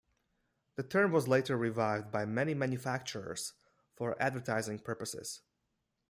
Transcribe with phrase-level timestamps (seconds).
[0.77, 3.53] The term was later revived by many manufacturers
[3.93, 5.41] for advertising purposes.